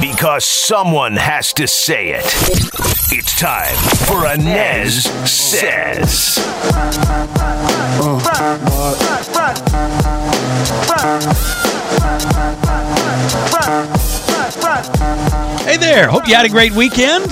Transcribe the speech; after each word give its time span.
Because 0.00 0.44
someone 0.46 1.16
has 1.16 1.52
to 1.54 1.66
say 1.66 2.12
it. 2.12 2.24
It's 3.12 3.38
time 3.38 3.74
for 4.06 4.26
Anez 4.26 5.02
Sez. 5.28 6.38
Hey 15.64 15.76
there. 15.76 16.08
Hope 16.08 16.26
you 16.26 16.34
had 16.34 16.46
a 16.46 16.48
great 16.48 16.72
weekend. 16.72 17.26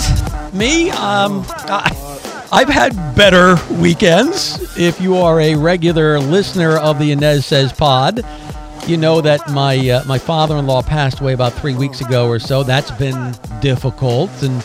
Me, 0.53 0.91
um, 0.91 1.45
I, 1.49 2.47
I've 2.51 2.69
had 2.69 2.93
better 3.15 3.57
weekends. 3.81 4.77
If 4.77 5.01
you 5.01 5.17
are 5.17 5.39
a 5.39 5.55
regular 5.55 6.19
listener 6.19 6.77
of 6.77 6.99
the 6.99 7.11
Anez 7.15 7.43
Sez 7.45 7.73
pod, 7.73 8.23
you 8.89 8.97
know 8.97 9.21
that 9.21 9.47
my 9.51 9.77
uh, 9.89 10.03
my 10.05 10.17
father-in-law 10.17 10.81
passed 10.81 11.19
away 11.19 11.33
about 11.33 11.53
three 11.53 11.75
weeks 11.75 12.01
ago 12.01 12.27
or 12.27 12.39
so. 12.39 12.63
That's 12.63 12.89
been 12.91 13.35
difficult, 13.61 14.31
and 14.41 14.63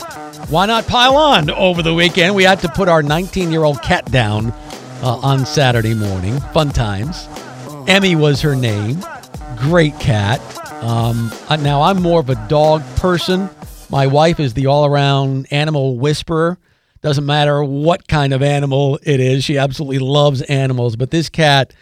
why 0.48 0.64
not 0.64 0.86
pile 0.86 1.16
on 1.16 1.50
over 1.50 1.82
the 1.82 1.92
weekend? 1.92 2.34
We 2.34 2.44
had 2.44 2.58
to 2.60 2.68
put 2.70 2.88
our 2.88 3.02
19-year-old 3.02 3.82
cat 3.82 4.10
down 4.10 4.52
uh, 5.02 5.18
on 5.22 5.44
Saturday 5.44 5.92
morning. 5.92 6.40
Fun 6.54 6.70
times. 6.70 7.28
Emmy 7.86 8.16
was 8.16 8.40
her 8.40 8.56
name. 8.56 9.04
Great 9.58 9.98
cat. 10.00 10.40
Um, 10.82 11.30
uh, 11.50 11.56
now 11.56 11.82
I'm 11.82 12.00
more 12.00 12.20
of 12.20 12.30
a 12.30 12.48
dog 12.48 12.82
person. 12.96 13.50
My 13.90 14.06
wife 14.06 14.40
is 14.40 14.54
the 14.54 14.66
all-around 14.66 15.48
animal 15.50 15.98
whisperer. 15.98 16.58
Doesn't 17.02 17.26
matter 17.26 17.62
what 17.62 18.08
kind 18.08 18.32
of 18.32 18.42
animal 18.42 18.98
it 19.02 19.20
is. 19.20 19.44
She 19.44 19.58
absolutely 19.58 19.98
loves 19.98 20.40
animals. 20.42 20.96
But 20.96 21.10
this 21.10 21.28
cat, 21.28 21.74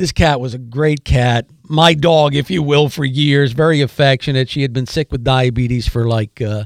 this 0.00 0.12
cat 0.12 0.40
was 0.40 0.54
a 0.54 0.58
great 0.58 1.04
cat. 1.04 1.46
My 1.68 1.92
dog, 1.92 2.34
if 2.34 2.50
you 2.50 2.62
will, 2.62 2.88
for 2.88 3.04
years. 3.04 3.52
Very 3.52 3.82
affectionate. 3.82 4.48
She 4.48 4.62
had 4.62 4.72
been 4.72 4.86
sick 4.86 5.12
with 5.12 5.22
diabetes 5.22 5.86
for 5.86 6.08
like 6.08 6.40
uh, 6.40 6.64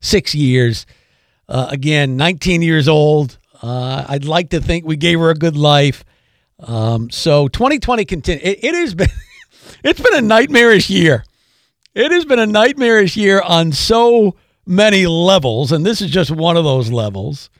six 0.00 0.36
years. 0.36 0.86
Uh, 1.48 1.66
again, 1.68 2.16
19 2.16 2.62
years 2.62 2.86
old. 2.86 3.38
Uh, 3.60 4.04
I'd 4.08 4.24
like 4.24 4.50
to 4.50 4.60
think 4.60 4.86
we 4.86 4.96
gave 4.96 5.18
her 5.18 5.30
a 5.30 5.34
good 5.34 5.56
life. 5.56 6.04
Um, 6.60 7.10
so 7.10 7.48
2020 7.48 8.04
continue. 8.04 8.40
It, 8.44 8.62
it 8.62 8.74
has 8.76 8.94
been, 8.94 9.08
it's 9.82 10.00
been 10.00 10.14
a 10.14 10.22
nightmarish 10.22 10.88
year. 10.88 11.24
It 11.92 12.12
has 12.12 12.24
been 12.24 12.38
a 12.38 12.46
nightmarish 12.46 13.16
year 13.16 13.42
on 13.42 13.72
so 13.72 14.36
many 14.64 15.08
levels, 15.08 15.72
and 15.72 15.84
this 15.84 16.00
is 16.00 16.12
just 16.12 16.30
one 16.30 16.56
of 16.56 16.62
those 16.62 16.88
levels. 16.92 17.50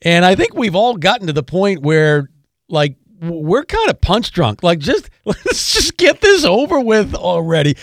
And 0.00 0.24
I 0.24 0.36
think 0.36 0.54
we've 0.54 0.76
all 0.76 0.96
gotten 0.96 1.26
to 1.26 1.32
the 1.32 1.42
point 1.42 1.82
where, 1.82 2.30
like, 2.68 2.98
we're 3.30 3.64
kind 3.64 3.90
of 3.90 4.00
punch 4.00 4.32
drunk. 4.32 4.62
Like, 4.62 4.78
just 4.78 5.10
let's 5.24 5.72
just 5.72 5.96
get 5.96 6.20
this 6.20 6.44
over 6.44 6.80
with 6.80 7.14
already. 7.14 7.76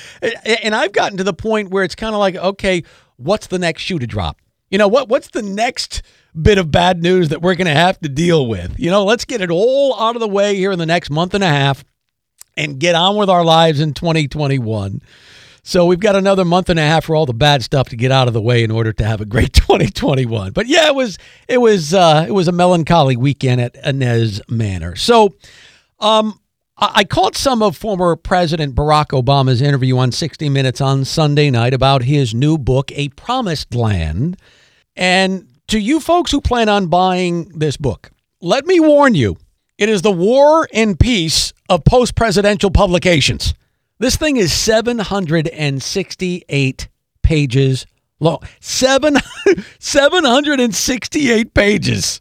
And 0.64 0.76
I've 0.76 0.92
gotten 0.92 1.18
to 1.18 1.24
the 1.24 1.34
point 1.34 1.70
where 1.70 1.84
it's 1.84 1.96
kind 1.96 2.14
of 2.14 2.20
like, 2.20 2.36
okay, 2.36 2.84
what's 3.18 3.48
the 3.48 3.60
next 3.60 3.82
shoe 3.82 4.00
to 4.00 4.08
drop? 4.08 4.38
You 4.70 4.78
know 4.78 4.88
what? 4.88 5.10
What's 5.10 5.30
the 5.30 5.42
next 5.42 6.02
bit 6.40 6.58
of 6.58 6.72
bad 6.72 7.04
news 7.04 7.30
that 7.30 7.42
we're 7.42 7.56
going 7.56 7.68
to 7.68 7.74
have 7.74 8.00
to 8.00 8.10
deal 8.10 8.48
with? 8.48 8.80
You 8.80 8.90
know, 8.90 9.04
let's 9.04 9.26
get 9.26 9.42
it 9.42 9.52
all 9.52 10.00
out 10.00 10.16
of 10.16 10.22
the 10.22 10.30
way 10.30 10.56
here 10.56 10.72
in 10.72 10.80
the 10.80 10.86
next 10.86 11.10
month 11.10 11.34
and 11.34 11.44
a 11.44 11.50
half, 11.50 11.84
and 12.56 12.80
get 12.80 12.96
on 12.96 13.18
with 13.18 13.30
our 13.30 13.44
lives 13.44 13.82
in 13.82 13.94
2021. 13.94 15.02
So 15.64 15.86
we've 15.86 16.00
got 16.00 16.16
another 16.16 16.44
month 16.44 16.70
and 16.70 16.80
a 16.80 16.84
half 16.84 17.06
for 17.06 17.16
all 17.16 17.26
the 17.26 17.34
bad 17.34 17.64
stuff 17.64 17.90
to 17.90 17.96
get 17.96 18.12
out 18.12 18.28
of 18.28 18.34
the 18.34 18.42
way 18.42 18.64
in 18.64 18.72
order 18.72 18.92
to 18.94 19.04
have 19.06 19.22
a 19.22 19.26
great 19.26 19.54
2021. 19.54 20.52
But 20.54 20.68
yeah, 20.68 20.88
it 20.88 20.96
was 20.96 21.18
it 21.48 21.60
was 21.60 21.94
uh, 21.94 22.26
it 22.28 22.32
was 22.32 22.48
a 22.48 22.52
melancholy 22.52 23.16
weekend 23.16 23.62
at 23.62 23.76
Anez 23.84 24.42
Manor. 24.50 24.96
So 24.96 25.36
um, 26.00 26.40
I, 26.78 27.04
caught 27.04 27.36
some 27.36 27.62
of 27.62 27.78
former 27.78 28.16
President 28.16 28.74
Barack 28.74 29.10
Obama's 29.10 29.62
interview 29.62 30.00
on 30.00 30.12
60 30.12 30.50
Minutes 30.50 30.82
on 30.82 31.06
Sunday 31.06 31.52
night 31.52 31.76
about 31.76 32.04
his 32.04 32.34
new 32.34 32.58
book, 32.58 32.92
A 32.94 33.10
Promised 33.10 33.76
Land. 33.76 34.38
And 34.96 35.48
to 35.68 35.80
you 35.80 36.00
folks 36.00 36.32
who 36.32 36.42
plan 36.42 36.70
on 36.70 36.88
buying 36.88 37.50
this 37.50 37.78
book, 37.78 38.10
let 38.42 38.66
me 38.66 38.80
warn 38.80 39.14
you, 39.14 39.38
it 39.78 39.90
is 39.90 40.02
the 40.02 40.12
war 40.12 40.68
and 40.74 41.00
peace 41.00 41.54
of 41.70 41.86
post 41.86 42.16
presidential 42.16 42.72
publications. 42.72 43.54
This 44.02 44.16
thing 44.16 44.38
is 44.38 44.52
768 44.52 46.88
pages 47.22 47.86
long. 48.20 48.40
Seven, 48.60 49.18
768 49.80 51.54
pages. 51.54 52.20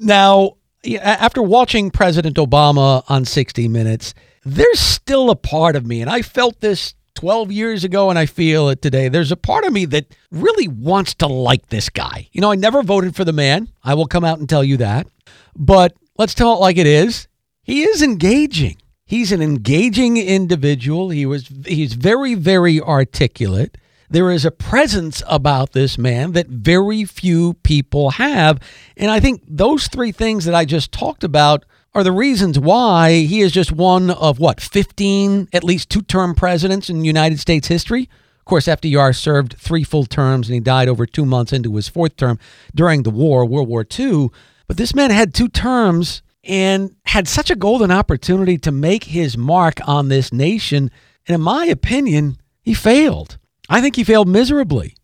Now, 0.00 0.56
after 1.00 1.40
watching 1.40 1.92
President 1.92 2.36
Obama 2.36 3.04
on 3.08 3.24
60 3.24 3.68
Minutes, 3.68 4.12
there's 4.44 4.80
still 4.80 5.30
a 5.30 5.36
part 5.36 5.76
of 5.76 5.86
me, 5.86 6.00
and 6.00 6.10
I 6.10 6.22
felt 6.22 6.60
this 6.60 6.94
12 7.14 7.52
years 7.52 7.84
ago 7.84 8.10
and 8.10 8.18
I 8.18 8.26
feel 8.26 8.68
it 8.68 8.82
today. 8.82 9.08
There's 9.08 9.30
a 9.30 9.36
part 9.36 9.62
of 9.62 9.72
me 9.72 9.84
that 9.84 10.06
really 10.32 10.66
wants 10.66 11.14
to 11.14 11.28
like 11.28 11.68
this 11.68 11.90
guy. 11.90 12.28
You 12.32 12.40
know, 12.40 12.50
I 12.50 12.56
never 12.56 12.82
voted 12.82 13.14
for 13.14 13.24
the 13.24 13.32
man. 13.32 13.68
I 13.84 13.94
will 13.94 14.08
come 14.08 14.24
out 14.24 14.40
and 14.40 14.48
tell 14.48 14.64
you 14.64 14.78
that. 14.78 15.06
But 15.54 15.94
let's 16.18 16.34
tell 16.34 16.54
it 16.54 16.60
like 16.60 16.76
it 16.76 16.88
is. 16.88 17.28
He 17.62 17.84
is 17.84 18.02
engaging. 18.02 18.78
He's 19.06 19.32
an 19.32 19.42
engaging 19.42 20.16
individual. 20.16 21.10
He 21.10 21.26
was 21.26 21.48
he's 21.66 21.94
very 21.94 22.34
very 22.34 22.80
articulate. 22.80 23.76
There 24.10 24.30
is 24.30 24.44
a 24.44 24.50
presence 24.50 25.22
about 25.26 25.72
this 25.72 25.98
man 25.98 26.32
that 26.32 26.46
very 26.48 27.04
few 27.04 27.54
people 27.54 28.10
have, 28.10 28.60
and 28.96 29.10
I 29.10 29.18
think 29.18 29.42
those 29.46 29.88
three 29.88 30.12
things 30.12 30.44
that 30.44 30.54
I 30.54 30.64
just 30.64 30.92
talked 30.92 31.24
about 31.24 31.64
are 31.94 32.04
the 32.04 32.12
reasons 32.12 32.58
why 32.58 33.20
he 33.20 33.40
is 33.40 33.52
just 33.52 33.72
one 33.72 34.10
of 34.10 34.38
what 34.38 34.60
15 34.60 35.48
at 35.52 35.62
least 35.62 35.90
two-term 35.90 36.34
presidents 36.34 36.90
in 36.90 37.04
United 37.04 37.38
States 37.38 37.68
history. 37.68 38.08
Of 38.40 38.44
course, 38.46 38.66
FDR 38.66 39.14
served 39.14 39.56
three 39.58 39.84
full 39.84 40.04
terms 40.04 40.48
and 40.48 40.54
he 40.54 40.60
died 40.60 40.88
over 40.88 41.06
2 41.06 41.24
months 41.24 41.52
into 41.52 41.74
his 41.76 41.88
fourth 41.88 42.16
term 42.16 42.38
during 42.74 43.04
the 43.04 43.10
war, 43.10 43.46
World 43.46 43.68
War 43.68 43.86
II. 43.98 44.28
But 44.66 44.76
this 44.76 44.94
man 44.94 45.10
had 45.10 45.32
two 45.32 45.48
terms 45.48 46.22
and 46.46 46.94
had 47.06 47.28
such 47.28 47.50
a 47.50 47.56
golden 47.56 47.90
opportunity 47.90 48.58
to 48.58 48.72
make 48.72 49.04
his 49.04 49.36
mark 49.36 49.78
on 49.86 50.08
this 50.08 50.32
nation. 50.32 50.90
And 51.26 51.34
in 51.34 51.40
my 51.40 51.66
opinion, 51.66 52.36
he 52.62 52.74
failed. 52.74 53.38
I 53.68 53.80
think 53.80 53.96
he 53.96 54.04
failed 54.04 54.28
miserably. 54.28 54.94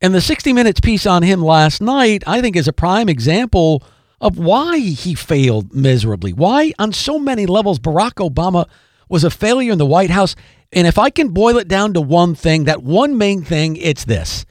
And 0.00 0.14
the 0.14 0.20
60 0.20 0.52
Minutes 0.52 0.80
piece 0.80 1.06
on 1.06 1.22
him 1.22 1.42
last 1.42 1.80
night, 1.80 2.22
I 2.26 2.40
think, 2.40 2.56
is 2.56 2.68
a 2.68 2.72
prime 2.72 3.08
example 3.08 3.82
of 4.20 4.38
why 4.38 4.78
he 4.78 5.14
failed 5.14 5.74
miserably. 5.74 6.32
Why, 6.32 6.72
on 6.78 6.92
so 6.92 7.18
many 7.18 7.46
levels, 7.46 7.78
Barack 7.78 8.14
Obama 8.14 8.66
was 9.08 9.24
a 9.24 9.30
failure 9.30 9.72
in 9.72 9.78
the 9.78 9.86
White 9.86 10.10
House. 10.10 10.34
And 10.72 10.86
if 10.86 10.98
I 10.98 11.10
can 11.10 11.28
boil 11.28 11.58
it 11.58 11.68
down 11.68 11.94
to 11.94 12.00
one 12.00 12.34
thing, 12.34 12.64
that 12.64 12.82
one 12.82 13.16
main 13.16 13.42
thing, 13.42 13.76
it's 13.76 14.04
this 14.04 14.44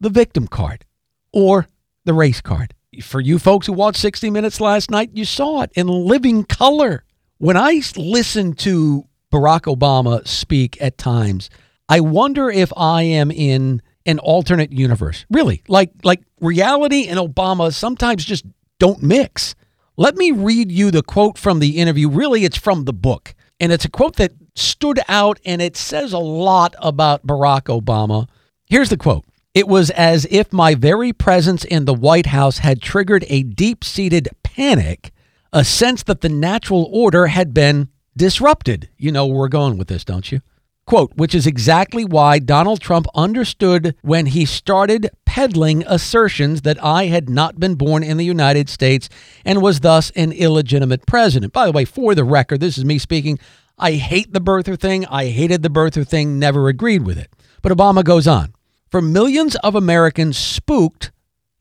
the 0.00 0.10
victim 0.10 0.46
card 0.46 0.84
or 1.32 1.66
the 2.04 2.14
race 2.14 2.40
card 2.40 2.72
for 3.02 3.20
you 3.20 3.38
folks 3.38 3.66
who 3.66 3.72
watched 3.72 3.98
60 3.98 4.30
Minutes 4.30 4.60
last 4.60 4.90
night, 4.90 5.10
you 5.12 5.24
saw 5.24 5.62
it 5.62 5.70
in 5.74 5.86
living 5.86 6.44
color. 6.44 7.04
When 7.38 7.56
I 7.56 7.80
listen 7.96 8.54
to 8.54 9.04
Barack 9.32 9.62
Obama 9.74 10.26
speak 10.26 10.80
at 10.80 10.98
times, 10.98 11.50
I 11.88 12.00
wonder 12.00 12.50
if 12.50 12.72
I 12.76 13.02
am 13.02 13.30
in 13.30 13.82
an 14.06 14.18
alternate 14.18 14.72
universe. 14.72 15.26
Really, 15.30 15.62
like 15.68 15.90
like 16.02 16.22
reality 16.40 17.06
and 17.06 17.18
Obama 17.18 17.72
sometimes 17.72 18.24
just 18.24 18.44
don't 18.78 19.02
mix. 19.02 19.54
Let 19.96 20.16
me 20.16 20.30
read 20.30 20.70
you 20.70 20.90
the 20.90 21.02
quote 21.02 21.38
from 21.38 21.58
the 21.58 21.78
interview. 21.78 22.08
Really, 22.08 22.44
it's 22.44 22.56
from 22.56 22.84
the 22.84 22.92
book. 22.92 23.34
And 23.60 23.72
it's 23.72 23.84
a 23.84 23.90
quote 23.90 24.16
that 24.16 24.32
stood 24.54 25.00
out 25.08 25.40
and 25.44 25.60
it 25.60 25.76
says 25.76 26.12
a 26.12 26.18
lot 26.18 26.74
about 26.80 27.26
Barack 27.26 27.64
Obama. 27.64 28.28
Here's 28.66 28.90
the 28.90 28.96
quote 28.96 29.24
it 29.58 29.66
was 29.66 29.90
as 29.90 30.24
if 30.30 30.52
my 30.52 30.76
very 30.76 31.12
presence 31.12 31.64
in 31.64 31.84
the 31.84 31.92
White 31.92 32.26
House 32.26 32.58
had 32.58 32.80
triggered 32.80 33.24
a 33.26 33.42
deep 33.42 33.82
seated 33.82 34.28
panic, 34.44 35.10
a 35.52 35.64
sense 35.64 36.04
that 36.04 36.20
the 36.20 36.28
natural 36.28 36.88
order 36.92 37.26
had 37.26 37.52
been 37.52 37.88
disrupted. 38.16 38.88
You 38.96 39.10
know 39.10 39.26
where 39.26 39.36
we're 39.36 39.48
going 39.48 39.76
with 39.76 39.88
this, 39.88 40.04
don't 40.04 40.30
you? 40.30 40.42
Quote, 40.86 41.12
which 41.16 41.34
is 41.34 41.44
exactly 41.44 42.04
why 42.04 42.38
Donald 42.38 42.80
Trump 42.80 43.08
understood 43.16 43.96
when 44.02 44.26
he 44.26 44.44
started 44.44 45.10
peddling 45.24 45.82
assertions 45.88 46.62
that 46.62 46.80
I 46.82 47.06
had 47.06 47.28
not 47.28 47.58
been 47.58 47.74
born 47.74 48.04
in 48.04 48.16
the 48.16 48.24
United 48.24 48.68
States 48.68 49.08
and 49.44 49.60
was 49.60 49.80
thus 49.80 50.12
an 50.12 50.30
illegitimate 50.30 51.04
president. 51.04 51.52
By 51.52 51.66
the 51.66 51.72
way, 51.72 51.84
for 51.84 52.14
the 52.14 52.22
record, 52.22 52.60
this 52.60 52.78
is 52.78 52.84
me 52.84 52.96
speaking. 52.96 53.40
I 53.76 53.94
hate 53.94 54.32
the 54.32 54.40
birther 54.40 54.78
thing. 54.78 55.04
I 55.06 55.30
hated 55.30 55.64
the 55.64 55.68
birther 55.68 56.06
thing, 56.06 56.38
never 56.38 56.68
agreed 56.68 57.04
with 57.04 57.18
it. 57.18 57.32
But 57.60 57.72
Obama 57.72 58.04
goes 58.04 58.28
on 58.28 58.54
for 58.90 59.02
millions 59.02 59.56
of 59.56 59.74
Americans 59.74 60.36
spooked 60.36 61.12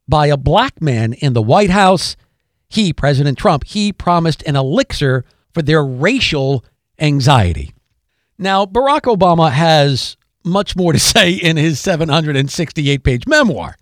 by 0.07 0.27
a 0.27 0.37
black 0.37 0.81
man 0.81 1.13
in 1.13 1.33
the 1.33 1.41
White 1.41 1.69
House. 1.69 2.15
He, 2.69 2.93
President 2.93 3.37
Trump, 3.37 3.65
he 3.65 3.91
promised 3.93 4.43
an 4.43 4.55
elixir 4.55 5.25
for 5.53 5.61
their 5.61 5.83
racial 5.83 6.63
anxiety. 6.99 7.73
Now, 8.37 8.65
Barack 8.65 9.01
Obama 9.01 9.51
has 9.51 10.17
much 10.43 10.75
more 10.75 10.93
to 10.93 10.99
say 11.15 11.31
in 11.31 11.57
his 11.57 11.79
768 11.79 13.03
page 13.03 13.27
memoir. 13.27 13.75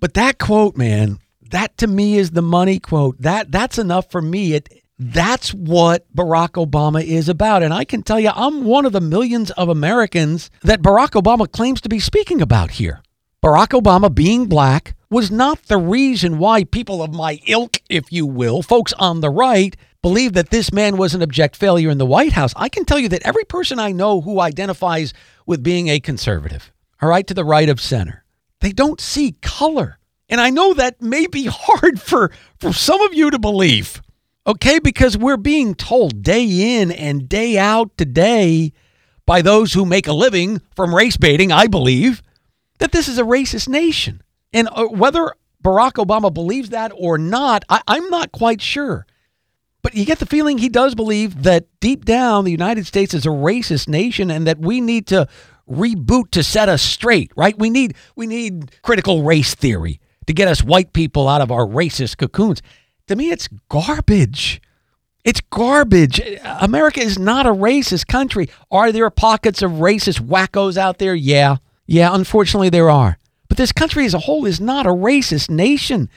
But 0.00 0.14
that 0.14 0.38
quote, 0.38 0.76
man, 0.76 1.18
that 1.50 1.76
to 1.78 1.86
me 1.86 2.18
is 2.18 2.30
the 2.30 2.42
money 2.42 2.78
quote. 2.78 3.20
That 3.20 3.50
that's 3.50 3.78
enough 3.78 4.10
for 4.10 4.22
me. 4.22 4.54
It 4.54 4.68
that's 4.98 5.54
what 5.54 6.12
Barack 6.14 6.64
Obama 6.64 7.04
is 7.04 7.28
about. 7.28 7.62
And 7.62 7.72
I 7.72 7.84
can 7.84 8.02
tell 8.02 8.18
you, 8.18 8.30
I'm 8.34 8.64
one 8.64 8.84
of 8.84 8.92
the 8.92 9.00
millions 9.00 9.50
of 9.52 9.68
Americans 9.68 10.50
that 10.62 10.82
Barack 10.82 11.10
Obama 11.10 11.50
claims 11.50 11.80
to 11.82 11.88
be 11.88 12.00
speaking 12.00 12.42
about 12.42 12.72
here. 12.72 13.02
Barack 13.42 13.68
Obama 13.80 14.12
being 14.12 14.46
black 14.46 14.96
was 15.10 15.30
not 15.30 15.62
the 15.64 15.78
reason 15.78 16.38
why 16.38 16.64
people 16.64 17.02
of 17.02 17.14
my 17.14 17.40
ilk, 17.46 17.80
if 17.88 18.12
you 18.12 18.26
will, 18.26 18.62
folks 18.62 18.92
on 18.94 19.20
the 19.20 19.30
right, 19.30 19.76
believe 20.02 20.32
that 20.32 20.50
this 20.50 20.72
man 20.72 20.96
was 20.96 21.14
an 21.14 21.22
abject 21.22 21.56
failure 21.56 21.90
in 21.90 21.98
the 21.98 22.06
White 22.06 22.32
House. 22.32 22.52
I 22.56 22.68
can 22.68 22.84
tell 22.84 22.98
you 22.98 23.08
that 23.10 23.22
every 23.24 23.44
person 23.44 23.78
I 23.78 23.92
know 23.92 24.20
who 24.20 24.40
identifies 24.40 25.14
with 25.46 25.62
being 25.62 25.88
a 25.88 26.00
conservative, 26.00 26.72
all 27.00 27.08
right, 27.08 27.26
to 27.26 27.34
the 27.34 27.44
right 27.44 27.68
of 27.68 27.80
center, 27.80 28.24
they 28.60 28.72
don't 28.72 29.00
see 29.00 29.36
color. 29.40 29.98
And 30.28 30.40
I 30.40 30.50
know 30.50 30.74
that 30.74 31.00
may 31.00 31.26
be 31.26 31.46
hard 31.50 32.00
for, 32.02 32.32
for 32.58 32.72
some 32.72 33.00
of 33.02 33.14
you 33.14 33.30
to 33.30 33.38
believe, 33.38 34.02
okay, 34.48 34.78
because 34.78 35.16
we're 35.16 35.36
being 35.36 35.74
told 35.74 36.22
day 36.22 36.80
in 36.80 36.90
and 36.90 37.28
day 37.28 37.58
out 37.58 37.96
today 37.98 38.72
by 39.26 39.42
those 39.42 39.74
who 39.74 39.84
make 39.84 40.08
a 40.08 40.12
living 40.12 40.62
from 40.74 40.94
race 40.94 41.18
baiting, 41.18 41.52
I 41.52 41.66
believe, 41.66 42.22
that 42.78 42.92
this 42.92 43.08
is 43.08 43.18
a 43.18 43.24
racist 43.24 43.68
nation. 43.68 44.22
And 44.54 44.68
uh, 44.72 44.86
whether 44.86 45.34
Barack 45.62 46.04
Obama 46.04 46.32
believes 46.32 46.70
that 46.70 46.92
or 46.96 47.18
not, 47.18 47.64
I, 47.68 47.82
I'm 47.86 48.08
not 48.08 48.32
quite 48.32 48.62
sure. 48.62 49.06
But 49.82 49.94
you 49.94 50.06
get 50.06 50.18
the 50.18 50.26
feeling 50.26 50.58
he 50.58 50.70
does 50.70 50.94
believe 50.94 51.42
that 51.42 51.66
deep 51.80 52.04
down 52.06 52.44
the 52.44 52.50
United 52.50 52.86
States 52.86 53.12
is 53.12 53.26
a 53.26 53.30
racist 53.30 53.86
nation 53.86 54.30
and 54.30 54.46
that 54.46 54.58
we 54.58 54.80
need 54.80 55.06
to 55.08 55.28
reboot 55.70 56.30
to 56.30 56.42
set 56.42 56.68
us 56.68 56.82
straight, 56.82 57.30
right? 57.36 57.56
We 57.58 57.68
need 57.68 57.94
we 58.16 58.26
need 58.26 58.72
critical 58.82 59.22
race 59.22 59.54
theory 59.54 60.00
to 60.26 60.32
get 60.32 60.48
us 60.48 60.62
white 60.62 60.92
people 60.92 61.28
out 61.28 61.42
of 61.42 61.52
our 61.52 61.66
racist 61.66 62.16
cocoons. 62.16 62.62
To 63.08 63.16
me 63.16 63.30
it's 63.30 63.48
garbage. 63.68 64.60
It's 65.24 65.40
garbage. 65.40 66.20
America 66.44 67.00
is 67.00 67.18
not 67.18 67.46
a 67.46 67.50
racist 67.50 68.06
country. 68.06 68.48
Are 68.70 68.92
there 68.92 69.10
pockets 69.10 69.62
of 69.62 69.72
racist 69.72 70.20
wackos 70.20 70.76
out 70.76 70.98
there? 70.98 71.14
Yeah. 71.14 71.56
Yeah, 71.86 72.14
unfortunately 72.14 72.68
there 72.68 72.90
are. 72.90 73.18
But 73.48 73.56
this 73.56 73.72
country 73.72 74.04
as 74.04 74.14
a 74.14 74.20
whole 74.20 74.44
is 74.44 74.60
not 74.60 74.86
a 74.86 74.90
racist 74.90 75.50
nation. 75.50 76.08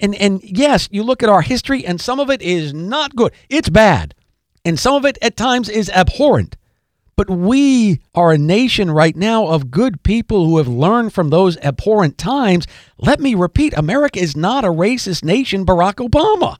And 0.00 0.14
and 0.14 0.40
yes, 0.42 0.88
you 0.90 1.02
look 1.02 1.22
at 1.22 1.28
our 1.28 1.42
history 1.42 1.84
and 1.84 2.00
some 2.00 2.20
of 2.20 2.30
it 2.30 2.42
is 2.42 2.72
not 2.72 3.16
good. 3.16 3.32
It's 3.48 3.68
bad. 3.68 4.14
And 4.64 4.78
some 4.78 4.94
of 4.94 5.04
it 5.04 5.18
at 5.22 5.36
times 5.36 5.68
is 5.68 5.90
abhorrent. 5.90 6.56
But 7.16 7.30
we 7.30 8.00
are 8.14 8.32
a 8.32 8.38
nation 8.38 8.90
right 8.90 9.16
now 9.16 9.46
of 9.46 9.70
good 9.70 10.02
people 10.02 10.44
who 10.44 10.58
have 10.58 10.68
learned 10.68 11.14
from 11.14 11.30
those 11.30 11.56
abhorrent 11.58 12.18
times. 12.18 12.66
Let 12.98 13.20
me 13.20 13.34
repeat 13.34 13.72
America 13.76 14.18
is 14.18 14.36
not 14.36 14.64
a 14.64 14.68
racist 14.68 15.24
nation, 15.24 15.64
Barack 15.64 16.06
Obama. 16.06 16.58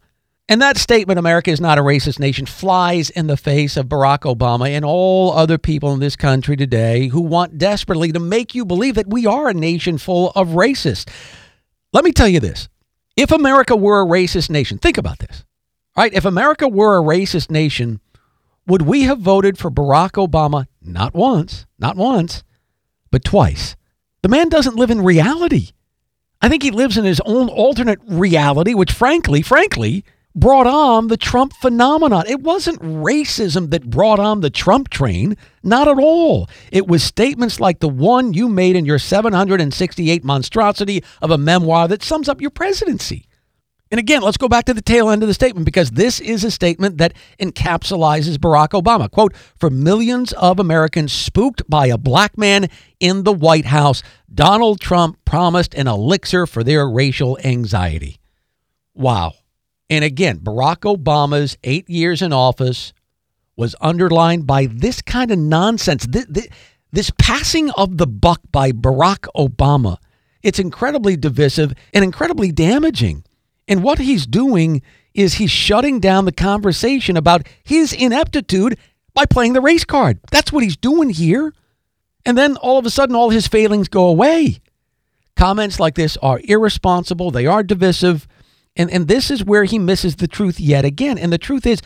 And 0.49 0.63
that 0.63 0.77
statement, 0.77 1.19
America 1.19 1.51
is 1.51 1.61
not 1.61 1.77
a 1.77 1.83
racist 1.83 2.21
nation, 2.21 2.47
flies 2.47 3.11
in 3.11 3.27
the 3.27 3.37
face 3.37 3.77
of 3.77 3.87
Barack 3.87 4.21
Obama 4.21 4.71
and 4.71 4.85
all 4.85 5.33
other 5.33 5.59
people 5.59 5.93
in 5.93 5.99
this 5.99 6.15
country 6.15 6.57
today 6.57 7.09
who 7.09 7.21
want 7.21 7.59
desperately 7.59 8.13
to 8.13 8.21
make 8.21 8.55
you 8.55 8.65
believe 8.65 8.95
that 8.95 9.11
we 9.11 9.27
are 9.27 9.49
a 9.49 9.55
nation 9.55 9.99
full 9.99 10.31
of 10.37 10.51
racists. 10.51 11.09
Let 11.93 12.05
me 12.05 12.13
tell 12.13 12.29
you 12.29 12.39
this 12.39 12.69
if 13.17 13.33
America 13.33 13.75
were 13.75 14.03
a 14.03 14.07
racist 14.07 14.49
nation, 14.49 14.79
think 14.79 14.99
about 14.99 15.19
this, 15.19 15.45
right? 15.97 16.15
If 16.15 16.25
America 16.25 16.69
were 16.69 16.97
a 16.97 17.03
racist 17.03 17.51
nation, 17.51 18.01
would 18.67 18.83
we 18.83 19.03
have 19.03 19.21
voted 19.21 19.59
for 19.59 19.71
Barack 19.71 20.13
Obama 20.13 20.67
not 20.83 21.15
once, 21.15 21.67
not 21.79 21.97
once, 21.97 22.43
but 23.11 23.25
twice? 23.25 23.77
The 24.23 24.29
man 24.29 24.49
doesn't 24.49 24.77
live 24.77 24.91
in 24.91 25.03
reality. 25.03 25.71
I 26.41 26.49
think 26.49 26.63
he 26.63 26.71
lives 26.71 26.99
in 26.99 27.05
his 27.05 27.21
own 27.25 27.49
alternate 27.49 28.01
reality, 28.07 28.75
which 28.75 28.93
frankly, 28.93 29.43
frankly, 29.43 30.05
brought 30.35 30.67
on 30.67 31.09
the 31.09 31.17
Trump 31.17 31.55
phenomenon. 31.55 32.25
It 32.29 32.41
wasn't 32.41 32.83
racism 32.83 33.71
that 33.71 33.89
brought 33.89 34.19
on 34.19 34.41
the 34.43 34.51
Trump 34.51 34.91
train, 34.91 35.37
not 35.63 35.89
at 35.89 35.99
all. 35.99 36.49
It 36.71 36.87
was 36.87 37.03
statements 37.03 37.59
like 37.59 37.81
the 37.81 37.89
one 37.89 38.35
you 38.35 38.49
made 38.49 38.77
in 38.77 38.85
your 38.85 38.99
768 38.99 40.25
monstrosity 40.25 41.03
of 41.23 41.31
a 41.31 41.39
memoir 41.39 41.89
that 41.89 42.03
sums 42.03 42.29
up 42.29 42.41
your 42.41 42.51
presidency. 42.51 43.27
And 43.91 44.01
again, 44.01 44.23
let's 44.23 44.37
go 44.37 44.49
back 44.49 44.65
to 44.65 44.75
the 44.75 44.83
tail 44.83 45.11
end 45.11 45.23
of 45.23 45.29
the 45.29 45.35
statement 45.35 45.65
because 45.65 45.93
this 45.93 46.19
is 46.21 46.43
a 46.43 46.51
statement 46.51 46.99
that 46.99 47.15
encapsulizes 47.39 48.37
Barack 48.37 48.71
Obama. 48.71 49.09
Quote, 49.09 49.35
for 49.57 49.71
millions 49.71 50.33
of 50.33 50.59
Americans 50.59 51.13
spooked 51.13 51.63
by 51.71 51.87
a 51.87 51.97
black 51.97 52.37
man 52.37 52.69
in 52.99 53.23
the 53.23 53.33
White 53.33 53.67
House, 53.67 54.03
Donald 54.33 54.81
Trump 54.81 55.25
promised 55.25 55.73
an 55.75 55.87
elixir 55.87 56.47
for 56.47 56.65
their 56.65 56.89
racial 56.89 57.39
anxiety. 57.45 58.19
Wow. 58.95 59.35
And 59.89 60.05
again, 60.05 60.41
Barack 60.41 60.79
Obama's 60.79 61.57
eight 61.63 61.89
years 61.89 62.23
in 62.23 62.33
office 62.33 62.93
was 63.57 63.77
underlined 63.81 64.49
by 64.49 64.67
this 64.67 65.01
kind 65.01 65.31
of 65.31 65.39
nonsense. 65.39 66.07
This, 66.07 66.27
this, 66.29 66.49
this 66.91 67.11
passing 67.21 67.71
of 67.71 67.99
the 67.99 68.07
buck 68.07 68.41
by 68.51 68.73
Barack 68.73 69.29
Obama. 69.37 69.99
It's 70.43 70.59
incredibly 70.59 71.17
divisive 71.17 71.73
and 71.95 72.05
incredibly 72.05 72.51
damaging. 72.51 73.23
And 73.69 73.83
what 73.83 73.99
he's 73.99 74.27
doing 74.27 74.83
is 75.15 75.35
he's 75.35 75.51
shutting 75.51 75.99
down 75.99 76.25
the 76.25 76.33
conversation 76.33 77.17
about 77.17 77.47
his 77.65 77.93
ineptitude 77.93 78.79
by 79.15 79.25
playing 79.25 79.55
the 79.55 79.61
race 79.61 79.85
card. 79.85 80.21
That's 80.31 80.53
what 80.53 80.63
he's 80.63 80.77
doing 80.77 81.11
here. 81.11 81.53
And 82.25 82.37
then 82.37 82.57
all 82.57 82.79
of 82.79 82.87
a 82.87 82.91
sudden, 82.91 83.17
all 83.17 83.31
his 83.31 83.47
failings 83.47 83.89
go 83.89 84.07
away. 84.07 84.61
Comments 85.37 85.79
like 85.81 85.95
this 85.95 86.17
are 86.19 86.41
irresponsible, 86.45 87.31
they 87.31 87.47
are 87.47 87.63
divisive, 87.63 88.27
and, 88.75 88.91
and 88.91 89.07
this 89.09 89.31
is 89.31 89.45
where 89.45 89.65
he 89.65 89.79
misses 89.79 90.17
the 90.17 90.29
truth 90.29 90.59
yet 90.61 90.85
again. 90.85 91.19
And 91.19 91.33
the 91.33 91.39
truth 91.39 91.67
is, 91.67 91.81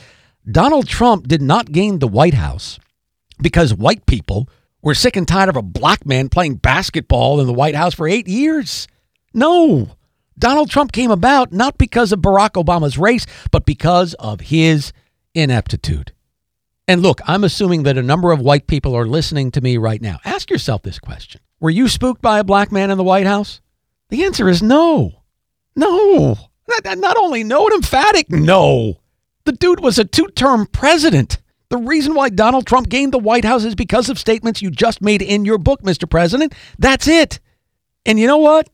Donald 0.50 0.88
Trump 0.88 1.28
did 1.28 1.42
not 1.42 1.72
gain 1.72 1.98
the 1.98 2.08
White 2.08 2.34
House 2.34 2.78
because 3.40 3.74
white 3.74 4.06
people 4.06 4.48
were 4.82 4.94
sick 4.94 5.16
and 5.16 5.26
tired 5.28 5.48
of 5.48 5.56
a 5.56 5.62
black 5.62 6.06
man 6.06 6.28
playing 6.28 6.56
basketball 6.56 7.40
in 7.40 7.46
the 7.46 7.52
White 7.52 7.74
House 7.74 7.94
for 7.94 8.08
eight 8.08 8.26
years. 8.26 8.88
No. 9.34 9.90
Donald 10.40 10.70
Trump 10.70 10.90
came 10.90 11.10
about 11.10 11.52
not 11.52 11.78
because 11.78 12.12
of 12.12 12.20
Barack 12.20 12.52
Obama's 12.52 12.98
race, 12.98 13.26
but 13.50 13.66
because 13.66 14.14
of 14.14 14.40
his 14.40 14.92
ineptitude. 15.34 16.12
And 16.88 17.02
look, 17.02 17.20
I'm 17.26 17.44
assuming 17.44 17.84
that 17.84 17.98
a 17.98 18.02
number 18.02 18.32
of 18.32 18.40
white 18.40 18.66
people 18.66 18.96
are 18.96 19.06
listening 19.06 19.52
to 19.52 19.60
me 19.60 19.76
right 19.76 20.02
now. 20.02 20.18
Ask 20.24 20.50
yourself 20.50 20.82
this 20.82 20.98
question 20.98 21.40
Were 21.60 21.70
you 21.70 21.88
spooked 21.88 22.20
by 22.20 22.40
a 22.40 22.44
black 22.44 22.72
man 22.72 22.90
in 22.90 22.98
the 22.98 23.04
White 23.04 23.26
House? 23.26 23.60
The 24.08 24.24
answer 24.24 24.48
is 24.48 24.62
no. 24.62 25.22
No. 25.76 26.36
Not, 26.68 26.98
not 26.98 27.16
only 27.16 27.44
no, 27.44 27.66
an 27.66 27.74
emphatic 27.74 28.30
no. 28.30 28.98
The 29.44 29.52
dude 29.52 29.80
was 29.80 29.98
a 29.98 30.04
two 30.04 30.28
term 30.28 30.66
president. 30.66 31.38
The 31.68 31.78
reason 31.78 32.14
why 32.14 32.30
Donald 32.30 32.66
Trump 32.66 32.88
gained 32.88 33.12
the 33.12 33.18
White 33.18 33.44
House 33.44 33.64
is 33.64 33.76
because 33.76 34.08
of 34.08 34.18
statements 34.18 34.60
you 34.60 34.70
just 34.70 35.00
made 35.00 35.22
in 35.22 35.44
your 35.44 35.58
book, 35.58 35.82
Mr. 35.82 36.10
President. 36.10 36.52
That's 36.78 37.06
it. 37.06 37.38
And 38.04 38.18
you 38.18 38.26
know 38.26 38.38
what? 38.38 38.68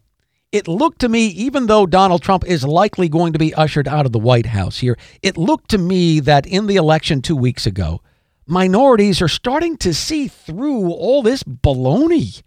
It 0.53 0.69
looked 0.69 1.01
to 1.01 1.09
me, 1.09 1.27
even 1.27 1.67
though 1.67 1.87
Donald 1.87 2.23
Trump 2.23 2.45
is 2.47 2.65
likely 2.65 3.09
going 3.09 3.33
to 3.33 3.39
be 3.39 3.55
ushered 3.55 3.89
out 3.89 4.07
of 4.07 4.13
the 4.13 4.19
White 4.19 4.47
House 4.47 4.79
here, 4.79 4.97
it 5.23 5.37
looked 5.37 5.71
to 5.71 5.79
me 5.79 6.21
that 6.21 6.47
in 6.47 6.67
the 6.67 6.77
election 6.77 7.21
two 7.21 7.37
weeks 7.37 7.67
ago, 7.67 8.01
minorities 8.47 9.21
are 9.21 9.29
starting 9.29 9.77
to 9.79 9.93
see 9.93 10.29
through 10.29 10.91
all 10.93 11.23
this 11.23 11.43
baloney. 11.43 12.43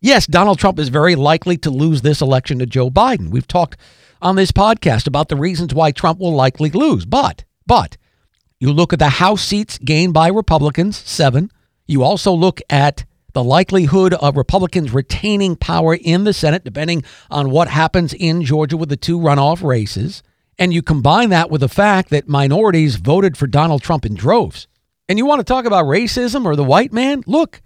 Yes, 0.00 0.26
Donald 0.26 0.58
Trump 0.58 0.78
is 0.78 0.88
very 0.88 1.14
likely 1.14 1.56
to 1.58 1.70
lose 1.70 2.02
this 2.02 2.20
election 2.20 2.58
to 2.58 2.66
Joe 2.66 2.90
Biden. 2.90 3.30
We've 3.30 3.48
talked 3.48 3.76
on 4.20 4.36
this 4.36 4.52
podcast 4.52 5.06
about 5.06 5.28
the 5.28 5.36
reasons 5.36 5.72
why 5.72 5.92
Trump 5.92 6.18
will 6.18 6.34
likely 6.34 6.70
lose. 6.70 7.06
But, 7.06 7.44
but, 7.66 7.96
you 8.58 8.72
look 8.72 8.92
at 8.92 8.98
the 8.98 9.08
House 9.08 9.42
seats 9.42 9.78
gained 9.78 10.12
by 10.12 10.28
Republicans, 10.28 10.96
seven. 10.96 11.50
You 11.86 12.02
also 12.02 12.32
look 12.32 12.60
at 12.68 13.04
the 13.36 13.44
likelihood 13.44 14.14
of 14.14 14.34
Republicans 14.34 14.94
retaining 14.94 15.56
power 15.56 15.94
in 15.94 16.24
the 16.24 16.32
Senate, 16.32 16.64
depending 16.64 17.04
on 17.30 17.50
what 17.50 17.68
happens 17.68 18.14
in 18.14 18.42
Georgia 18.42 18.78
with 18.78 18.88
the 18.88 18.96
two 18.96 19.18
runoff 19.18 19.62
races. 19.62 20.22
And 20.58 20.72
you 20.72 20.80
combine 20.80 21.28
that 21.28 21.50
with 21.50 21.60
the 21.60 21.68
fact 21.68 22.08
that 22.08 22.30
minorities 22.30 22.96
voted 22.96 23.36
for 23.36 23.46
Donald 23.46 23.82
Trump 23.82 24.06
in 24.06 24.14
droves. 24.14 24.66
And 25.06 25.18
you 25.18 25.26
want 25.26 25.40
to 25.40 25.44
talk 25.44 25.66
about 25.66 25.84
racism 25.84 26.46
or 26.46 26.56
the 26.56 26.64
white 26.64 26.94
man? 26.94 27.24
Look, 27.26 27.60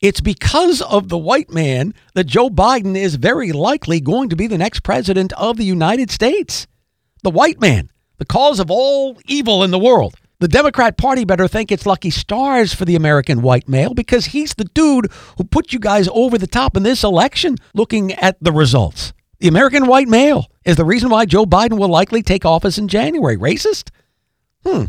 it's 0.00 0.20
because 0.20 0.82
of 0.82 1.08
the 1.08 1.18
white 1.18 1.50
man 1.50 1.94
that 2.14 2.28
Joe 2.28 2.48
Biden 2.48 2.96
is 2.96 3.16
very 3.16 3.50
likely 3.50 4.00
going 4.00 4.28
to 4.28 4.36
be 4.36 4.46
the 4.46 4.56
next 4.56 4.84
president 4.84 5.32
of 5.32 5.56
the 5.56 5.64
United 5.64 6.12
States. 6.12 6.68
The 7.24 7.30
white 7.30 7.60
man, 7.60 7.90
the 8.18 8.24
cause 8.24 8.60
of 8.60 8.70
all 8.70 9.18
evil 9.26 9.64
in 9.64 9.72
the 9.72 9.80
world. 9.80 10.14
The 10.40 10.46
Democrat 10.46 10.96
Party 10.96 11.24
better 11.24 11.48
thank 11.48 11.72
its 11.72 11.84
lucky 11.84 12.10
stars 12.10 12.72
for 12.72 12.84
the 12.84 12.94
American 12.94 13.42
white 13.42 13.68
male 13.68 13.92
because 13.92 14.26
he's 14.26 14.54
the 14.54 14.66
dude 14.66 15.10
who 15.36 15.42
put 15.42 15.72
you 15.72 15.80
guys 15.80 16.08
over 16.12 16.38
the 16.38 16.46
top 16.46 16.76
in 16.76 16.84
this 16.84 17.02
election 17.02 17.56
looking 17.74 18.12
at 18.12 18.36
the 18.40 18.52
results. 18.52 19.12
The 19.40 19.48
American 19.48 19.88
white 19.88 20.06
male 20.06 20.46
is 20.64 20.76
the 20.76 20.84
reason 20.84 21.10
why 21.10 21.24
Joe 21.24 21.44
Biden 21.44 21.76
will 21.76 21.88
likely 21.88 22.22
take 22.22 22.44
office 22.44 22.78
in 22.78 22.86
January. 22.86 23.36
Racist? 23.36 23.90
Hmm. 24.64 24.86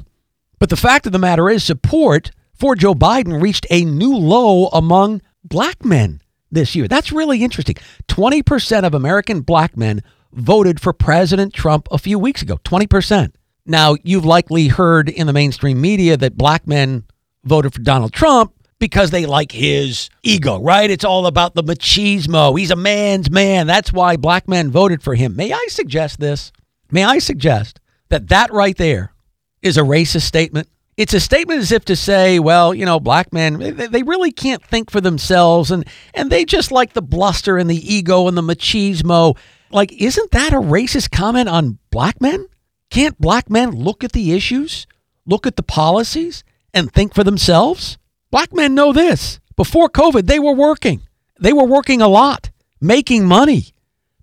But 0.59 0.69
the 0.69 0.77
fact 0.77 1.07
of 1.07 1.13
the 1.13 1.19
matter 1.19 1.49
is, 1.49 1.63
support 1.63 2.29
for 2.53 2.75
Joe 2.75 2.93
Biden 2.93 3.41
reached 3.41 3.65
a 3.71 3.85
new 3.85 4.15
low 4.15 4.67
among 4.67 5.19
black 5.43 5.83
men 5.83 6.21
this 6.51 6.75
year. 6.75 6.87
That's 6.87 7.11
really 7.11 7.43
interesting. 7.43 7.75
20% 8.07 8.83
of 8.83 8.93
American 8.93 9.41
black 9.41 9.75
men 9.75 10.03
voted 10.31 10.79
for 10.79 10.93
President 10.93 11.55
Trump 11.55 11.87
a 11.89 11.97
few 11.97 12.19
weeks 12.19 12.43
ago. 12.43 12.57
20%. 12.63 13.31
Now, 13.69 13.95
you've 14.03 14.25
likely 14.25 14.67
heard 14.67 15.09
in 15.09 15.27
the 15.27 15.33
mainstream 15.33 15.79
media 15.79 16.17
that 16.17 16.35
black 16.35 16.65
men 16.67 17.03
voted 17.43 17.73
for 17.73 17.81
Donald 17.81 18.11
Trump 18.11 18.51
because 18.79 19.11
they 19.11 19.27
like 19.27 19.51
his 19.51 20.09
ego, 20.23 20.59
right? 20.59 20.89
It's 20.89 21.03
all 21.03 21.27
about 21.27 21.53
the 21.53 21.63
machismo. 21.63 22.57
He's 22.57 22.71
a 22.71 22.75
man's 22.75 23.29
man. 23.29 23.67
That's 23.67 23.93
why 23.93 24.15
black 24.15 24.47
men 24.47 24.71
voted 24.71 25.03
for 25.03 25.13
him. 25.13 25.35
May 25.35 25.53
I 25.53 25.67
suggest 25.69 26.19
this? 26.19 26.51
May 26.89 27.03
I 27.03 27.19
suggest 27.19 27.79
that 28.09 28.29
that 28.29 28.51
right 28.51 28.75
there 28.75 29.13
is 29.61 29.77
a 29.77 29.81
racist 29.81 30.23
statement? 30.23 30.67
It's 30.97 31.13
a 31.13 31.19
statement 31.19 31.59
as 31.59 31.71
if 31.71 31.85
to 31.85 31.95
say, 31.95 32.39
well, 32.39 32.73
you 32.73 32.85
know, 32.85 32.99
black 32.99 33.31
men, 33.31 33.59
they 33.59 34.03
really 34.03 34.31
can't 34.31 34.63
think 34.63 34.89
for 34.89 34.99
themselves 34.99 35.69
and, 35.69 35.85
and 36.13 36.31
they 36.31 36.43
just 36.43 36.71
like 36.71 36.93
the 36.93 37.01
bluster 37.01 37.57
and 37.57 37.69
the 37.69 37.93
ego 37.93 38.27
and 38.27 38.35
the 38.35 38.41
machismo. 38.41 39.37
Like, 39.69 39.93
isn't 39.93 40.31
that 40.31 40.53
a 40.53 40.57
racist 40.57 41.11
comment 41.11 41.47
on 41.47 41.77
black 41.91 42.19
men? 42.19 42.47
Can't 42.89 43.19
black 43.19 43.49
men 43.49 43.71
look 43.71 44.03
at 44.03 44.13
the 44.13 44.33
issues, 44.33 44.87
look 45.25 45.45
at 45.45 45.55
the 45.55 45.63
policies, 45.63 46.43
and 46.73 46.91
think 46.91 47.13
for 47.13 47.23
themselves? 47.23 47.97
Black 48.31 48.53
men 48.53 48.75
know 48.75 48.93
this. 48.93 49.39
Before 49.55 49.89
COVID, 49.89 50.25
they 50.25 50.39
were 50.39 50.53
working. 50.53 51.01
They 51.39 51.53
were 51.53 51.65
working 51.65 52.01
a 52.01 52.07
lot, 52.07 52.49
making 52.81 53.25
money. 53.25 53.73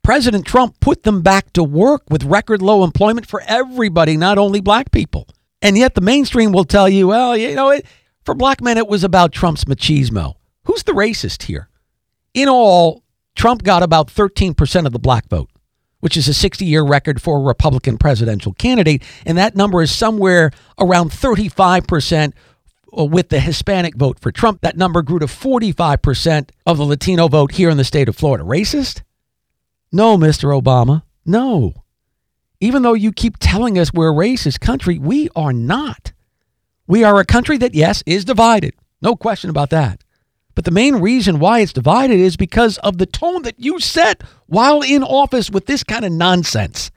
President 0.03 0.47
Trump 0.47 0.79
put 0.81 1.03
them 1.03 1.23
back 1.23 1.53
to 1.55 1.65
work 1.65 2.03
with 2.09 2.25
record 2.25 2.63
low 2.63 2.85
employment 2.85 3.27
for 3.27 3.43
everybody, 3.47 4.17
not 4.17 4.39
only 4.39 4.61
black 4.61 4.93
people. 4.93 5.27
And 5.61 5.77
yet 5.77 5.95
the 5.95 6.01
mainstream 6.01 6.53
will 6.53 6.65
tell 6.65 6.89
you, 6.89 7.09
well, 7.09 7.37
you 7.37 7.55
know, 7.55 7.71
it, 7.71 7.87
for 8.25 8.35
black 8.35 8.61
men, 8.61 8.79
it 8.79 8.87
was 8.87 9.03
about 9.03 9.33
Trump's 9.33 9.65
machismo. 9.65 10.35
Who's 10.65 10.85
the 10.85 10.93
racist 10.93 11.45
here? 11.45 11.69
In 12.35 12.49
all, 12.49 13.03
Trump 13.35 13.63
got 13.63 13.83
about 13.83 14.09
13% 14.09 14.87
of 14.87 14.93
the 14.93 14.99
black 14.99 15.29
vote, 15.29 15.51
which 16.07 16.17
is 16.17 16.29
a 16.29 16.35
60 16.35 16.65
year 16.65 16.85
record 16.85 17.21
for 17.21 17.37
a 17.37 17.43
Republican 17.43 17.99
presidential 17.99 18.53
candidate. 18.53 19.03
And 19.25 19.37
that 19.39 19.57
number 19.57 19.83
is 19.83 19.91
somewhere 19.91 20.53
around 20.79 21.11
35% 21.11 22.33
with 22.93 23.29
the 23.29 23.41
Hispanic 23.41 23.97
vote 23.97 24.21
for 24.21 24.31
Trump. 24.31 24.61
That 24.61 24.77
number 24.77 25.03
grew 25.03 25.19
to 25.19 25.27
45% 25.27 26.51
of 26.65 26.79
the 26.79 26.85
Latino 26.85 27.27
vote 27.27 27.51
here 27.51 27.69
in 27.71 27.77
the 27.77 27.83
state 27.83 28.09
of 28.09 28.15
Florida. 28.15 28.45
Racist? 28.45 29.03
No, 29.91 30.17
Mr. 30.17 30.57
Obama. 30.57 31.03
No. 31.25 31.73
Even 32.61 32.83
though 32.83 32.95
you 32.95 33.11
keep 33.11 33.39
telling 33.41 33.77
us 33.77 33.93
we're 33.93 34.13
a 34.13 34.15
racist 34.15 34.61
country, 34.61 35.01
we 35.01 35.29
are 35.35 35.53
not. 35.53 36.13
We 36.87 37.03
are 37.03 37.19
a 37.19 37.25
country 37.25 37.59
that, 37.59 37.75
yes, 37.75 38.05
is 38.07 38.25
divided. 38.25 38.75
No 39.03 39.17
question 39.17 39.51
about 39.51 39.71
that. 39.71 40.05
But 40.57 40.65
the 40.65 40.71
main 40.73 40.97
reason 40.97 41.39
why 41.39 41.61
it's 41.61 41.75
divided 41.75 42.19
is 42.19 42.37
because 42.37 42.79
of 42.79 42.97
the 42.97 43.07
tone 43.07 43.43
that 43.43 43.61
you 43.61 43.79
set 43.79 44.23
while 44.47 44.81
in 44.81 45.05
office 45.05 45.51
with 45.51 45.67
this 45.67 45.85
kind 45.85 46.05
of 46.05 46.11
nonsense. 46.11 46.91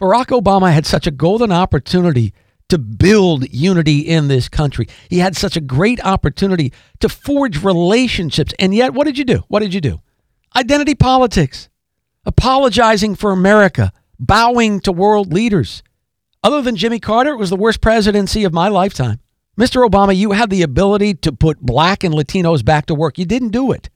Barack 0.00 0.38
Obama 0.38 0.72
had 0.72 0.84
such 0.84 1.06
a 1.06 1.12
golden 1.12 1.52
opportunity 1.52 2.34
to 2.68 2.76
build 2.76 3.48
unity 3.52 4.00
in 4.00 4.26
this 4.26 4.48
country. 4.48 4.88
He 5.08 5.20
had 5.20 5.36
such 5.36 5.56
a 5.56 5.60
great 5.60 6.04
opportunity 6.04 6.72
to 6.98 7.08
forge 7.08 7.62
relationships. 7.62 8.52
And 8.58 8.74
yet, 8.74 8.94
what 8.94 9.04
did 9.04 9.16
you 9.16 9.24
do? 9.24 9.44
What 9.46 9.60
did 9.60 9.72
you 9.72 9.80
do? 9.80 10.00
Identity 10.56 10.96
politics, 10.96 11.68
apologizing 12.26 13.14
for 13.14 13.30
America, 13.30 13.92
bowing 14.18 14.80
to 14.80 14.90
world 14.90 15.32
leaders. 15.32 15.84
Other 16.42 16.62
than 16.62 16.74
Jimmy 16.74 16.98
Carter, 16.98 17.30
it 17.30 17.38
was 17.38 17.50
the 17.50 17.56
worst 17.56 17.80
presidency 17.80 18.42
of 18.42 18.52
my 18.52 18.66
lifetime. 18.68 19.20
Mr. 19.58 19.88
Obama, 19.88 20.16
you 20.16 20.32
had 20.32 20.50
the 20.50 20.62
ability 20.62 21.14
to 21.14 21.32
put 21.32 21.60
black 21.60 22.02
and 22.02 22.14
Latinos 22.14 22.64
back 22.64 22.86
to 22.86 22.94
work. 22.94 23.18
You 23.18 23.24
didn't 23.24 23.50
do 23.50 23.72
it. 23.72 23.88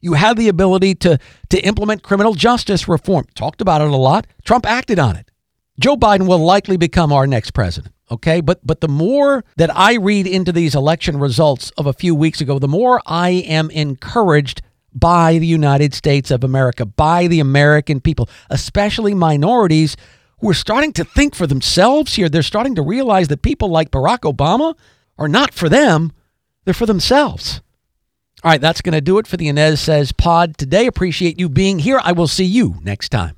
You 0.00 0.14
had 0.14 0.36
the 0.36 0.48
ability 0.48 0.94
to, 0.96 1.18
to 1.50 1.60
implement 1.60 2.02
criminal 2.02 2.34
justice 2.34 2.88
reform. 2.88 3.26
Talked 3.34 3.60
about 3.60 3.80
it 3.80 3.88
a 3.88 3.96
lot. 3.96 4.26
Trump 4.44 4.66
acted 4.66 4.98
on 4.98 5.16
it. 5.16 5.30
Joe 5.78 5.96
Biden 5.96 6.28
will 6.28 6.38
likely 6.38 6.76
become 6.76 7.12
our 7.12 7.26
next 7.26 7.52
president. 7.52 7.94
Okay. 8.10 8.40
But 8.40 8.64
but 8.64 8.80
the 8.80 8.88
more 8.88 9.44
that 9.56 9.74
I 9.74 9.94
read 9.94 10.26
into 10.26 10.52
these 10.52 10.74
election 10.74 11.18
results 11.18 11.70
of 11.78 11.86
a 11.86 11.92
few 11.92 12.14
weeks 12.14 12.40
ago, 12.40 12.58
the 12.58 12.68
more 12.68 13.00
I 13.06 13.30
am 13.30 13.70
encouraged 13.70 14.60
by 14.94 15.38
the 15.38 15.46
United 15.46 15.94
States 15.94 16.30
of 16.30 16.44
America, 16.44 16.84
by 16.84 17.26
the 17.26 17.40
American 17.40 18.00
people, 18.00 18.28
especially 18.50 19.14
minorities 19.14 19.96
who 20.42 20.50
are 20.50 20.54
starting 20.54 20.92
to 20.92 21.04
think 21.04 21.34
for 21.34 21.46
themselves 21.46 22.14
here. 22.14 22.28
They're 22.28 22.42
starting 22.42 22.74
to 22.74 22.82
realize 22.82 23.28
that 23.28 23.42
people 23.42 23.68
like 23.68 23.92
Barack 23.92 24.30
Obama 24.30 24.74
are 25.16 25.28
not 25.28 25.54
for 25.54 25.68
them, 25.68 26.12
they're 26.64 26.74
for 26.74 26.84
themselves. 26.84 27.62
All 28.42 28.50
right, 28.50 28.60
that's 28.60 28.80
going 28.80 28.94
to 28.94 29.00
do 29.00 29.18
it 29.18 29.28
for 29.28 29.36
the 29.36 29.46
Anez 29.46 29.78
Sez 29.78 30.10
pod 30.10 30.58
today. 30.58 30.88
Appreciate 30.88 31.38
you 31.38 31.48
being 31.48 31.78
here. 31.78 32.00
I 32.02 32.10
will 32.10 32.26
see 32.26 32.44
you 32.44 32.80
next 32.82 33.10
time. 33.10 33.36